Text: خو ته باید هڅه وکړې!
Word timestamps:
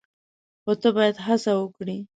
خو 0.63 0.73
ته 0.81 0.89
باید 0.95 1.15
هڅه 1.25 1.51
وکړې! 1.57 1.97